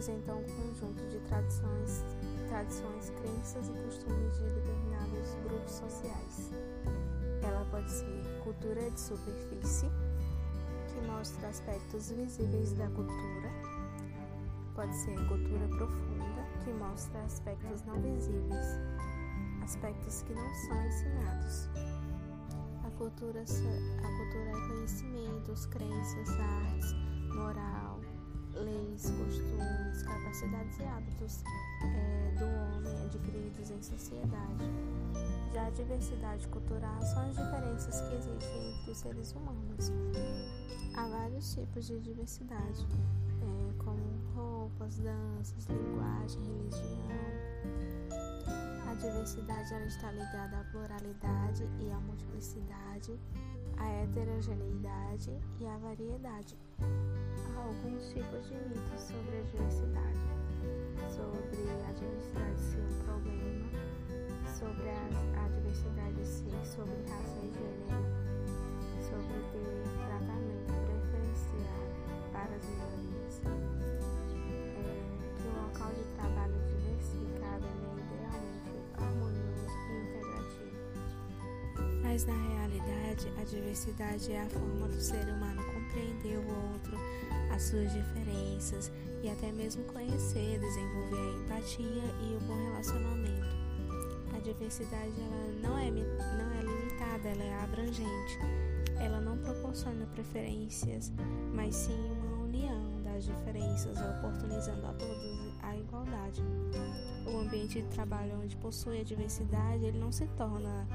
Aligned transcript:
representa 0.00 0.34
um 0.34 0.42
conjunto 0.44 1.06
de 1.10 1.20
tradições, 1.28 2.02
tradições, 2.48 3.10
crenças 3.20 3.68
e 3.68 3.72
costumes 3.84 4.38
de 4.38 4.44
determinados 4.48 5.34
grupos 5.44 5.72
sociais. 5.72 6.50
Ela 7.42 7.66
pode 7.70 7.90
ser 7.90 8.40
cultura 8.42 8.90
de 8.90 8.98
superfície, 8.98 9.90
que 10.88 11.06
mostra 11.06 11.48
aspectos 11.48 12.12
visíveis 12.12 12.72
da 12.72 12.88
cultura. 12.88 13.50
Pode 14.74 14.96
ser 14.96 15.16
cultura 15.28 15.68
profunda, 15.68 16.46
que 16.64 16.72
mostra 16.72 17.20
aspectos 17.20 17.82
não 17.82 18.00
visíveis, 18.00 18.66
aspectos 19.62 20.22
que 20.22 20.32
não 20.32 20.54
são 20.54 20.86
ensinados. 20.86 21.68
A 22.86 22.90
cultura, 22.96 23.42
a 23.42 24.16
cultura 24.16 24.48
é 24.48 24.68
conhecimentos, 24.68 25.66
crenças, 25.66 26.30
artes, 26.30 26.94
moral, 27.34 28.00
leis, 28.54 29.10
costumes, 29.10 29.39
capacidades 30.02 30.78
e 30.78 30.84
hábitos 30.84 31.42
é, 31.82 32.38
do 32.38 32.44
homem 32.44 33.04
adquiridos 33.04 33.70
em 33.70 33.82
sociedade. 33.82 34.64
Já 35.52 35.66
a 35.66 35.70
diversidade 35.70 36.46
cultural 36.48 37.00
são 37.02 37.28
as 37.28 37.36
diferenças 37.36 38.00
que 38.00 38.14
existem 38.14 38.72
entre 38.72 38.90
os 38.90 38.98
seres 38.98 39.32
humanos. 39.32 39.92
Há 40.94 41.08
vários 41.08 41.54
tipos 41.54 41.86
de 41.86 41.98
diversidade, 42.00 42.86
é, 43.42 43.82
como 43.82 44.00
roupas, 44.34 44.96
danças, 44.98 45.66
linguagem, 45.66 46.40
religião. 46.42 47.00
A 48.88 48.94
diversidade 48.94 49.74
ela 49.74 49.86
está 49.86 50.12
ligada 50.12 50.60
à 50.60 50.64
pluralidade 50.70 51.64
e 51.80 51.90
à 51.90 51.98
multiplicidade, 52.00 53.18
à 53.76 53.88
heterogeneidade 54.02 55.30
e 55.58 55.66
à 55.66 55.76
variedade. 55.78 56.56
Há 56.80 57.62
alguns 57.62 58.08
tipos 58.08 58.46
de 58.48 58.54
mitos 58.68 58.79
Mas 82.20 82.26
na 82.26 82.34
realidade, 82.34 83.32
a 83.40 83.44
diversidade 83.44 84.32
é 84.32 84.42
a 84.42 84.48
forma 84.50 84.88
do 84.88 85.00
ser 85.00 85.26
humano 85.26 85.62
compreender 85.72 86.36
o 86.36 86.72
outro, 86.72 86.94
as 87.50 87.62
suas 87.62 87.90
diferenças 87.94 88.92
e 89.22 89.30
até 89.30 89.50
mesmo 89.52 89.82
conhecer, 89.84 90.58
desenvolver 90.58 91.16
a 91.16 91.38
empatia 91.38 92.04
e 92.20 92.36
o 92.36 92.40
bom 92.40 92.62
relacionamento. 92.64 93.56
A 94.36 94.40
diversidade 94.40 95.14
ela 95.18 95.62
não 95.62 95.78
é, 95.78 95.90
não 95.90 96.52
é 96.58 96.62
limitada, 96.62 97.28
ela 97.28 97.42
é 97.42 97.62
abrangente. 97.62 98.38
Ela 98.98 99.18
não 99.18 99.38
proporciona 99.38 100.04
preferências, 100.12 101.10
mas 101.54 101.74
sim 101.74 102.10
uma 102.10 102.44
união 102.44 103.02
das 103.02 103.24
diferenças, 103.24 103.96
oportunizando 104.18 104.86
a 104.86 104.92
todos 104.92 105.54
a 105.62 105.74
igualdade. 105.74 106.42
O 107.26 107.38
ambiente 107.38 107.80
de 107.80 107.88
trabalho 107.88 108.38
onde 108.42 108.56
possui 108.58 109.00
a 109.00 109.04
diversidade, 109.04 109.86
ele 109.86 109.98
não 109.98 110.12
se 110.12 110.26
torna 110.36 110.86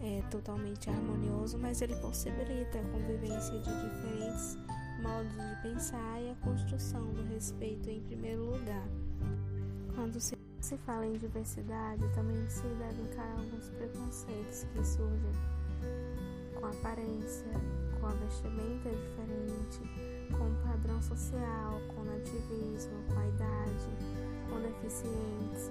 é, 0.00 0.22
totalmente 0.30 0.88
harmonioso, 0.88 1.58
mas 1.58 1.82
ele 1.82 1.94
possibilita 1.96 2.78
a 2.78 2.82
convivência 2.84 3.58
de 3.58 3.70
diferentes 3.70 4.58
modos 5.02 5.32
de 5.32 5.62
pensar 5.62 6.20
e 6.22 6.30
a 6.30 6.34
construção 6.36 7.04
do 7.12 7.22
respeito 7.24 7.88
em 7.88 8.00
primeiro 8.00 8.44
lugar. 8.44 8.86
Quando 9.94 10.20
se, 10.20 10.36
se 10.60 10.76
fala 10.78 11.06
em 11.06 11.12
diversidade, 11.12 12.02
também 12.14 12.48
se 12.48 12.62
deve 12.62 13.02
encarar 13.02 13.38
alguns 13.38 13.68
preconceitos 13.70 14.64
que 14.72 14.84
surgem 14.84 15.32
com 16.54 16.66
a 16.66 16.70
aparência, 16.70 17.50
com 17.98 18.06
a 18.06 18.10
vestimenta 18.10 18.90
diferente, 18.90 19.80
com 20.36 20.50
o 20.50 20.54
padrão 20.62 21.00
social, 21.02 21.80
com 21.88 22.02
o 22.02 22.04
nativismo, 22.04 23.02
com 23.08 23.18
a 23.18 23.26
idade, 23.28 23.88
com 24.48 24.60
deficientes, 24.60 25.69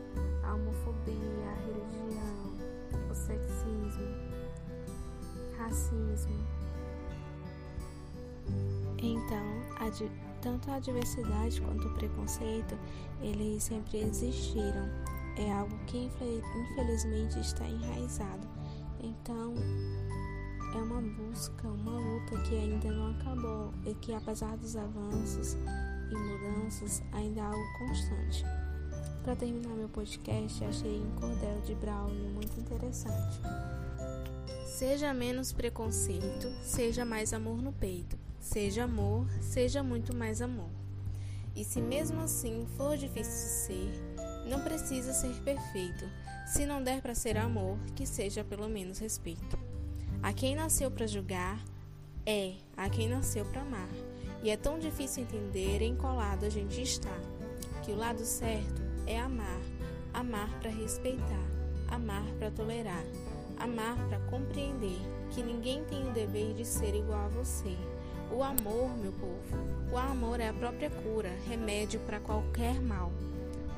racismo. 5.59 6.34
Então, 8.97 9.46
tanto 10.42 10.72
a 10.72 10.80
diversidade 10.80 11.62
quanto 11.62 11.88
o 11.88 11.94
preconceito, 11.94 12.78
eles 13.22 13.64
sempre 13.64 14.00
existiram. 14.00 14.90
É 15.38 15.52
algo 15.53 15.78
que 15.86 15.97
infelizmente 16.06 17.40
está 17.40 17.66
enraizado. 17.66 18.47
Então, 19.02 19.53
é 20.75 20.78
uma 20.78 21.02
busca, 21.02 21.68
uma 21.68 21.97
luta 21.97 22.38
que 22.44 22.56
ainda 22.56 22.91
não 22.91 23.12
acabou 23.12 23.74
e 23.86 23.94
que 23.96 24.14
apesar 24.14 24.58
dos 24.58 24.76
avanços 24.76 25.58
e 26.12 26.16
mudanças, 26.16 27.02
ainda 27.14 27.40
é 27.40 27.44
algo 27.44 27.78
constante. 27.78 28.44
Para 29.24 29.36
terminar 29.36 29.74
meu 29.76 29.90
podcast, 29.90 30.64
achei 30.66 31.00
um 31.00 31.12
cordel 31.20 31.62
de 31.62 31.76
Braulio 31.76 32.30
muito 32.34 32.59
interessante. 32.59 33.40
Seja 34.79 35.13
menos 35.13 35.51
preconceito, 35.51 36.50
seja 36.63 37.03
mais 37.03 37.34
amor 37.34 37.62
no 37.62 37.73
peito. 37.73 38.17
Seja 38.40 38.85
amor, 38.85 39.28
seja 39.41 39.84
muito 39.84 40.16
mais 40.16 40.41
amor. 40.41 40.69
E 41.53 41.66
se 41.66 41.81
mesmo 41.81 42.22
assim 42.22 42.66
for 42.78 42.95
difícil 42.95 43.67
ser, 43.67 43.91
não 44.47 44.62
precisa 44.62 45.12
ser 45.12 45.34
perfeito. 45.41 46.06
Se 46.47 46.66
não 46.66 46.81
der 46.81 47.01
para 47.01 47.13
ser 47.13 47.35
amor, 47.35 47.78
que 47.94 48.06
seja 48.06 48.41
pelo 48.41 48.69
menos 48.69 49.00
respeito. 49.00 49.59
A 50.23 50.31
quem 50.31 50.56
nasceu 50.56 50.90
para 50.90 51.06
julgar 51.06 51.61
é 52.25 52.53
a 52.78 52.90
quem 52.90 53.09
nasceu 53.09 53.44
para 53.44 53.63
amar. 53.63 53.90
E 54.41 54.50
é 54.50 54.56
tão 54.56 54.79
difícil 54.79 55.23
entender 55.23 55.81
em 55.81 55.94
qual 55.94 56.16
lado 56.16 56.46
a 56.46 56.50
gente 56.50 56.81
está. 56.81 57.19
Que 57.84 57.91
o 57.91 57.97
lado 57.97 58.23
certo 58.23 58.81
é 59.06 59.19
amar, 59.19 59.59
amar 60.13 60.57
para 60.61 60.72
respeitar, 60.72 61.47
amar 61.90 62.23
para 62.38 62.50
tolerar, 62.50 63.03
amar 63.59 63.97
para 64.08 64.20
compreender 64.30 65.00
que 65.31 65.44
ninguém 65.44 65.84
tem 65.86 66.08
o 66.08 66.14
dever 66.14 66.53
de 66.53 66.66
ser 66.66 66.96
igual 66.96 67.25
a 67.25 67.28
você. 67.28 67.78
O 68.31 68.44
amor, 68.44 68.96
meu 68.97 69.12
povo, 69.12 69.58
o 69.92 69.97
amor 69.97 70.40
é 70.40 70.50
a 70.50 70.53
própria 70.53 70.90
cura, 70.90 71.30
remédio 71.47 72.00
para 72.02 72.20
qualquer 72.20 72.80
mal. 72.80 73.12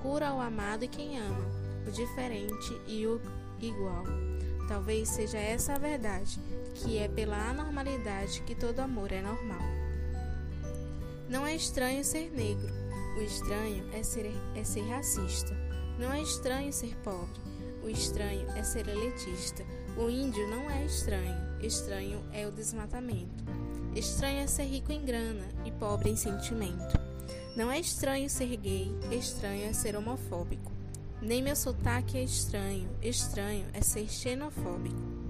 Cura 0.02 0.34
o 0.34 0.42
amado 0.42 0.84
e 0.84 0.88
quem 0.88 1.18
ama, 1.20 1.46
o 1.88 1.92
diferente 1.92 2.82
e 2.88 3.06
o 3.08 3.22
igual. 3.62 4.04
Talvez 4.68 5.10
seja 5.10 5.38
essa 5.38 5.74
a 5.74 5.78
verdade, 5.78 6.40
que 6.76 6.98
é 6.98 7.08
pela 7.08 7.50
anormalidade 7.50 8.42
que 8.44 8.56
todo 8.56 8.80
amor 8.80 9.12
é 9.12 9.22
normal. 9.22 9.62
Não 11.30 11.48
é 11.48 11.56
estranho 11.56 12.04
ser 12.04 12.30
negro, 12.32 12.74
o 13.18 13.22
estranho 13.22 13.86
é 13.94 14.04
ser, 14.04 14.32
é 14.56 14.64
ser 14.64 14.82
racista. 14.90 15.56
Não 15.98 16.12
é 16.12 16.22
estranho 16.22 16.74
ser 16.74 16.96
pobre, 17.04 17.40
o 17.84 17.90
estranho 17.90 18.50
é 18.52 18.64
ser 18.64 18.88
elitista. 18.88 19.64
O 19.98 20.10
índio 20.10 20.48
não 20.48 20.70
é 20.70 20.86
estranho, 20.86 21.38
estranho 21.62 22.24
é 22.32 22.48
o 22.48 22.52
desmatamento. 22.52 23.44
Estranho 23.96 24.40
é 24.40 24.48
ser 24.48 24.64
rico 24.64 24.92
em 24.92 25.04
grana 25.04 25.46
e 25.66 25.72
pobre 25.72 26.10
em 26.10 26.16
sentimento. 26.16 27.00
Não 27.56 27.70
é 27.70 27.80
estranho 27.80 28.30
ser 28.30 28.56
gay, 28.56 28.90
estranho 29.12 29.66
é 29.66 29.74
ser 29.74 29.96
homofóbico. 29.96 30.72
Nem 31.22 31.42
meu 31.44 31.56
sotaque 31.56 32.18
é 32.18 32.24
estranho, 32.24 32.90
estranho 33.02 33.66
é 33.74 33.82
ser 33.82 34.10
xenofóbico. 34.10 35.22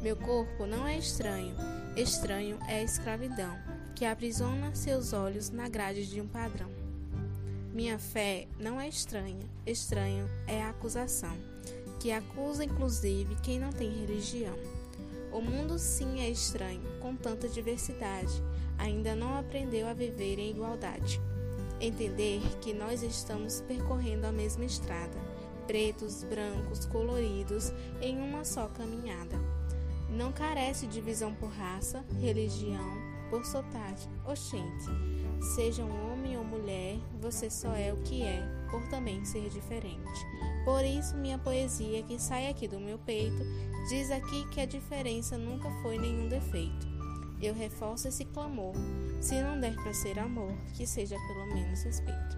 Meu 0.00 0.16
corpo 0.16 0.66
não 0.66 0.86
é 0.86 0.96
estranho, 0.96 1.54
estranho 1.96 2.58
é 2.68 2.76
a 2.76 2.82
escravidão, 2.82 3.56
que 3.94 4.04
aprisiona 4.04 4.74
seus 4.74 5.12
olhos 5.12 5.50
na 5.50 5.68
grade 5.68 6.06
de 6.06 6.20
um 6.20 6.28
padrão. 6.28 6.68
Minha 7.72 7.98
fé 7.98 8.46
não 8.60 8.80
é 8.80 8.88
estranha, 8.88 9.48
estranho 9.66 10.28
é 10.46 10.62
a 10.62 10.70
acusação, 10.70 11.36
que 11.98 12.12
acusa 12.12 12.64
inclusive 12.64 13.36
quem 13.42 13.58
não 13.58 13.72
tem 13.72 13.90
religião. 13.90 14.54
O 15.32 15.40
mundo 15.40 15.78
sim 15.78 16.20
é 16.20 16.30
estranho, 16.30 16.82
com 17.00 17.16
tanta 17.16 17.48
diversidade, 17.48 18.42
ainda 18.78 19.16
não 19.16 19.36
aprendeu 19.36 19.88
a 19.88 19.92
viver 19.92 20.38
em 20.38 20.50
igualdade. 20.50 21.20
Entender 21.80 22.40
que 22.60 22.72
nós 22.72 23.02
estamos 23.02 23.60
percorrendo 23.62 24.26
a 24.26 24.32
mesma 24.32 24.64
estrada, 24.64 25.18
pretos, 25.66 26.22
brancos, 26.22 26.86
coloridos, 26.86 27.72
em 28.00 28.16
uma 28.16 28.44
só 28.44 28.68
caminhada. 28.68 29.36
Não 30.08 30.32
carece 30.32 30.86
de 30.86 30.94
divisão 30.94 31.34
por 31.34 31.50
raça, 31.50 32.04
religião, 32.20 32.96
por 33.28 33.44
sotaque. 33.44 34.08
Oxente, 34.24 34.86
seja 35.56 35.84
um 35.84 36.12
homem 36.12 36.38
ou 36.38 36.44
mulher, 36.44 36.96
você 37.20 37.50
só 37.50 37.74
é 37.74 37.92
o 37.92 37.96
que 38.02 38.22
é, 38.22 38.40
por 38.70 38.86
também 38.88 39.24
ser 39.24 39.48
diferente. 39.48 40.24
Por 40.64 40.84
isso, 40.84 41.16
minha 41.16 41.38
poesia, 41.38 42.02
que 42.02 42.18
sai 42.18 42.48
aqui 42.48 42.66
do 42.66 42.80
meu 42.80 42.98
peito, 42.98 43.42
diz 43.88 44.10
aqui 44.10 44.48
que 44.48 44.60
a 44.60 44.66
diferença 44.66 45.36
nunca 45.36 45.70
foi 45.82 45.98
nenhum 45.98 46.28
defeito. 46.28 46.86
Eu 47.40 47.52
reforço 47.52 48.08
esse 48.08 48.24
clamor: 48.24 48.74
se 49.20 49.40
não 49.42 49.60
der 49.60 49.74
para 49.74 49.92
ser 49.92 50.18
amor, 50.18 50.52
que 50.74 50.86
seja 50.86 51.16
pelo 51.28 51.54
menos 51.54 51.82
respeito. 51.82 52.33